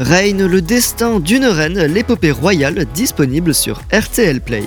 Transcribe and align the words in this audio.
Règne 0.00 0.46
le 0.46 0.62
destin 0.62 1.20
d'une 1.20 1.44
reine, 1.44 1.78
l'épopée 1.84 2.30
royale 2.30 2.86
disponible 2.94 3.52
sur 3.52 3.82
RTL 3.92 4.40
Play. 4.40 4.62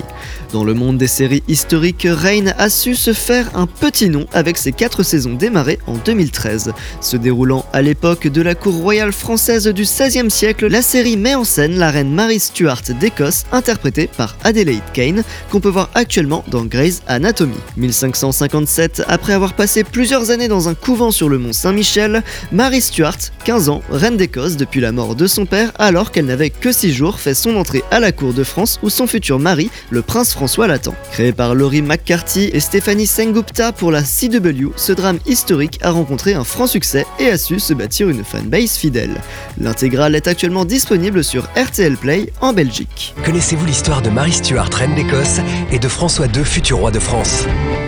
Dans 0.52 0.62
le 0.62 0.74
monde 0.74 0.96
des 0.96 1.08
séries 1.08 1.42
historiques, 1.48 2.06
Reign 2.08 2.54
a 2.56 2.70
su 2.70 2.94
se 2.94 3.12
faire 3.12 3.50
un 3.56 3.66
petit 3.66 4.08
nom 4.08 4.26
avec 4.32 4.56
ses 4.56 4.70
quatre 4.70 5.02
saisons 5.02 5.34
démarrées 5.34 5.80
en 5.88 5.94
2013. 5.94 6.72
Se 7.00 7.16
déroulant 7.16 7.66
à 7.72 7.82
l'époque 7.82 8.28
de 8.28 8.42
la 8.42 8.54
cour 8.54 8.76
royale 8.76 9.10
française 9.10 9.66
du 9.66 9.82
XVIe 9.82 10.30
siècle, 10.30 10.68
la 10.68 10.82
série 10.82 11.16
met 11.16 11.34
en 11.34 11.42
scène 11.42 11.80
la 11.80 11.90
reine 11.90 12.14
Mary 12.14 12.38
Stuart 12.38 12.82
d'Écosse, 13.00 13.42
interprétée 13.50 14.08
par 14.16 14.36
Adelaide 14.44 14.84
Kane, 14.92 15.24
qu'on 15.50 15.58
peut 15.58 15.68
voir 15.68 15.90
actuellement 15.94 16.44
dans 16.46 16.64
Grey's 16.64 17.02
Anatomy. 17.08 17.58
1557, 17.76 19.02
après 19.08 19.32
avoir 19.32 19.54
passé 19.54 19.82
plusieurs 19.82 20.30
années 20.30 20.46
dans 20.46 20.68
un 20.68 20.74
couvent 20.74 21.10
sur 21.10 21.28
le 21.28 21.38
mont 21.38 21.52
Saint-Michel, 21.52 22.22
Mary 22.52 22.80
Stuart, 22.80 23.18
15 23.44 23.68
ans, 23.68 23.82
reine 23.90 24.16
d'Écosse 24.16 24.56
depuis 24.56 24.80
la 24.80 24.92
mort 24.92 25.16
de 25.16 25.23
son 25.26 25.46
père, 25.46 25.72
alors 25.78 26.10
qu'elle 26.10 26.26
n'avait 26.26 26.50
que 26.50 26.72
6 26.72 26.92
jours, 26.92 27.20
fait 27.20 27.34
son 27.34 27.56
entrée 27.56 27.82
à 27.90 28.00
la 28.00 28.12
cour 28.12 28.32
de 28.32 28.44
France 28.44 28.78
où 28.82 28.90
son 28.90 29.06
futur 29.06 29.38
mari, 29.38 29.70
le 29.90 30.02
prince 30.02 30.32
François, 30.32 30.66
l'attend. 30.66 30.94
Créé 31.12 31.32
par 31.32 31.54
Laurie 31.54 31.82
McCarthy 31.82 32.50
et 32.52 32.60
Stéphanie 32.60 33.06
Sengupta 33.06 33.72
pour 33.72 33.90
la 33.90 34.02
CW, 34.02 34.72
ce 34.76 34.92
drame 34.92 35.18
historique 35.26 35.78
a 35.82 35.90
rencontré 35.90 36.34
un 36.34 36.44
franc 36.44 36.66
succès 36.66 37.06
et 37.18 37.28
a 37.28 37.38
su 37.38 37.60
se 37.60 37.74
bâtir 37.74 38.08
une 38.08 38.24
fanbase 38.24 38.76
fidèle. 38.76 39.14
L'intégrale 39.58 40.14
est 40.14 40.28
actuellement 40.28 40.64
disponible 40.64 41.24
sur 41.24 41.48
RTL 41.56 41.96
Play 41.96 42.32
en 42.40 42.52
Belgique. 42.52 43.14
Connaissez-vous 43.24 43.66
l'histoire 43.66 44.02
de 44.02 44.10
Marie 44.10 44.32
Stuart, 44.32 44.70
reine 44.72 44.94
d'Écosse, 44.94 45.40
et 45.70 45.78
de 45.78 45.88
François 45.88 46.26
II, 46.26 46.44
futur 46.44 46.78
roi 46.78 46.90
de 46.90 46.98
France? 46.98 47.44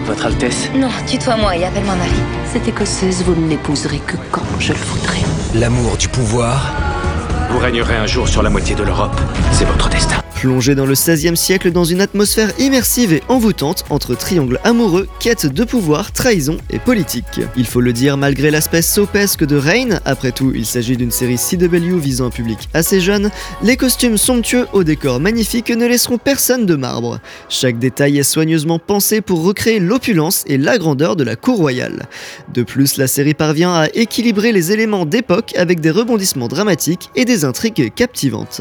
Votre 0.06 0.26
Altesse? 0.26 0.68
Non, 0.74 0.90
tutoie-moi 1.06 1.56
et 1.56 1.64
appelle-moi 1.64 1.96
Marie. 1.96 2.10
Cette 2.52 2.68
écossaise, 2.68 3.23
vous 3.24 3.34
ne 3.34 3.48
l'épouserez 3.48 4.00
que 4.06 4.16
quand 4.30 4.42
je 4.60 4.73
le 4.73 4.79
voudrais. 4.79 5.23
L'amour 5.54 5.96
du 5.96 6.09
pouvoir. 6.09 6.85
Vous 7.50 7.58
régnerez 7.58 7.96
un 7.96 8.06
jour 8.06 8.28
sur 8.28 8.42
la 8.42 8.50
moitié 8.50 8.74
de 8.74 8.82
l'Europe. 8.82 9.18
C'est 9.52 9.64
votre 9.64 9.88
destin. 9.88 10.26
Plongé 10.37 10.74
dans 10.74 10.84
le 10.84 10.92
XVIe 10.92 11.34
siècle 11.34 11.73
dans 11.73 11.84
une 11.84 12.02
atmosphère 12.02 12.52
immersive 12.59 13.15
et 13.15 13.23
envoûtante 13.29 13.87
entre 13.88 14.15
triangles 14.15 14.60
amoureux, 14.65 15.09
quête 15.18 15.46
de 15.46 15.65
pouvoir, 15.65 16.12
trahison 16.12 16.59
et 16.68 16.79
politique. 16.79 17.40
Il 17.56 17.65
faut 17.65 17.80
le 17.80 17.95
dire 17.95 18.18
malgré 18.18 18.51
l'aspect 18.51 18.82
sopesque 18.82 19.46
de 19.46 19.57
Reign, 19.57 19.98
après 20.04 20.32
tout 20.32 20.52
il 20.54 20.66
s'agit 20.66 20.98
d'une 20.98 21.10
série 21.10 21.38
CW 21.38 21.96
visant 21.96 22.26
un 22.26 22.30
public 22.30 22.68
assez 22.74 23.01
jeune, 23.01 23.30
les 23.62 23.79
costumes 23.79 24.18
somptueux 24.18 24.66
au 24.74 24.84
décor 24.84 25.20
magnifique 25.20 25.70
ne 25.70 25.87
laisseront 25.87 26.18
personne 26.18 26.66
de 26.66 26.74
marbre. 26.74 27.18
Chaque 27.48 27.79
détail 27.79 28.18
est 28.18 28.23
soigneusement 28.23 28.79
pensé 28.79 29.23
pour 29.23 29.42
recréer 29.42 29.80
l'opulence 29.80 30.45
et 30.46 30.59
la 30.59 30.76
grandeur 30.76 31.16
de 31.16 31.24
la 31.24 31.37
cour 31.37 31.57
royale. 31.57 32.07
De 32.52 32.62
plus, 32.62 32.98
la 32.98 33.07
série 33.07 33.34
parvient 33.34 33.73
à 33.73 33.88
équilibrer 33.95 34.52
les 34.52 34.70
éléments 34.70 35.07
d'époque 35.07 35.54
avec 35.57 35.80
des 35.80 35.90
rebondissements 35.90 36.48
dramatiques 36.48 37.09
et 37.16 37.24
des 37.24 37.46
intrigues 37.46 37.92
captivantes. 37.95 38.60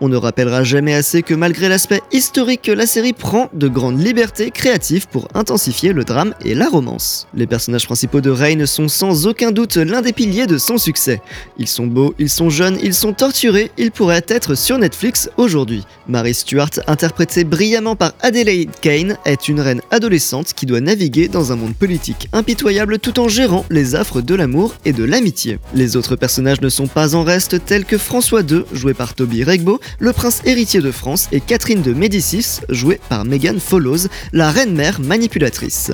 On 0.00 0.08
ne 0.08 0.16
rappellera 0.16 0.62
jamais 0.62 0.94
assez 0.94 1.16
que 1.26 1.34
malgré 1.34 1.68
l'aspect 1.68 2.00
historique, 2.12 2.68
la 2.68 2.86
série 2.86 3.12
prend 3.12 3.50
de 3.52 3.68
grandes 3.68 4.00
libertés 4.00 4.50
créatives 4.52 5.08
pour 5.08 5.28
intensifier 5.34 5.92
le 5.92 6.04
drame 6.04 6.34
et 6.44 6.54
la 6.54 6.68
romance. 6.68 7.26
Les 7.34 7.48
personnages 7.48 7.84
principaux 7.84 8.20
de 8.20 8.30
Reign 8.30 8.64
sont 8.64 8.88
sans 8.88 9.26
aucun 9.26 9.50
doute 9.50 9.76
l'un 9.76 10.02
des 10.02 10.12
piliers 10.12 10.46
de 10.46 10.56
son 10.56 10.78
succès. 10.78 11.20
Ils 11.58 11.66
sont 11.66 11.86
beaux, 11.86 12.14
ils 12.18 12.30
sont 12.30 12.48
jeunes, 12.48 12.78
ils 12.82 12.94
sont 12.94 13.12
torturés, 13.12 13.72
ils 13.76 13.90
pourraient 13.90 14.24
être 14.28 14.54
sur 14.54 14.78
Netflix 14.78 15.28
aujourd'hui. 15.36 15.84
Mary 16.08 16.32
Stuart, 16.32 16.70
interprétée 16.86 17.42
brillamment 17.42 17.96
par 17.96 18.12
Adelaide 18.20 18.70
Kane, 18.80 19.18
est 19.24 19.48
une 19.48 19.60
reine 19.60 19.82
adolescente 19.90 20.54
qui 20.54 20.64
doit 20.64 20.80
naviguer 20.80 21.26
dans 21.26 21.50
un 21.50 21.56
monde 21.56 21.74
politique 21.74 22.28
impitoyable 22.32 23.00
tout 23.00 23.18
en 23.18 23.28
gérant 23.28 23.66
les 23.68 23.96
affres 23.96 24.22
de 24.22 24.34
l'amour 24.36 24.74
et 24.84 24.92
de 24.92 25.02
l'amitié. 25.02 25.58
Les 25.74 25.96
autres 25.96 26.14
personnages 26.14 26.60
ne 26.60 26.68
sont 26.68 26.86
pas 26.86 27.16
en 27.16 27.24
reste 27.24 27.64
tels 27.64 27.84
que 27.84 27.98
François 27.98 28.42
II, 28.42 28.62
joué 28.72 28.94
par 28.94 29.14
Toby 29.14 29.42
Regbo, 29.42 29.80
le 29.98 30.12
prince 30.12 30.40
héritier 30.44 30.80
de 30.80 30.92
France, 30.92 31.05
et 31.30 31.40
Catherine 31.40 31.82
de 31.82 31.92
Médicis, 31.92 32.60
jouée 32.68 33.00
par 33.08 33.24
Megan 33.24 33.60
Follows, 33.60 34.08
la 34.32 34.50
reine-mère 34.50 35.00
manipulatrice. 35.00 35.92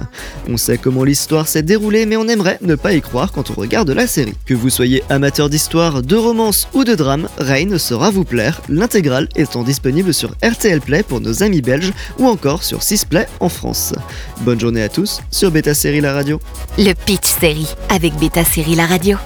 On 0.49 0.57
sait 0.57 0.79
comment 0.79 1.05
l'histoire 1.05 1.49
s'est 1.49 1.63
déroulée, 1.63 2.07
mais 2.07 2.17
on 2.17 2.29
aimerait 2.29 2.59
ne 2.63 2.77
pas 2.77 2.95
y 2.95 3.03
croire 3.03 3.31
quand 3.31 3.51
on 3.51 3.55
regarde 3.55 3.91
la 3.91 4.07
série. 4.07 4.33
Que 4.47 4.55
vous 4.55 4.71
soyez 4.71 5.05
amateur 5.11 5.51
d'histoire, 5.51 6.03
de 6.03 6.17
romance 6.17 6.67
ou 6.73 6.85
de 6.85 6.95
drame, 6.95 7.29
Reign 7.39 7.79
saura 7.79 8.11
vous 8.11 8.25
plaire, 8.25 8.63
l'intégrale 8.71 9.29
étant 9.37 9.65
disponible 9.65 10.15
sur 10.15 10.31
RTL 10.43 10.81
Play 10.81 11.03
pour 11.03 11.21
nos 11.21 11.43
amis 11.43 11.61
belges 11.61 11.93
ou 12.19 12.27
encore 12.27 12.63
sur 12.63 12.79
6play 12.79 13.27
en 13.41 13.51
France. 13.51 13.93
Bonne 14.41 14.61
journée 14.61 14.83
à 14.83 14.89
tous 14.89 15.21
sur 15.31 15.51
Beta 15.51 15.75
Série 15.75 16.01
La 16.01 16.15
Radio. 16.15 16.41
Le 16.79 16.95
Pitch 16.95 17.27
Série 17.39 17.69
avec 17.91 18.15
Beta 18.15 18.45
Série 18.45 18.77
La 18.77 18.87
Radio. 18.87 19.19